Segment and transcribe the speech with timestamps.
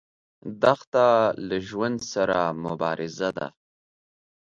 [0.61, 1.05] دښته
[1.47, 3.47] له ژوند سره مبارزه ده.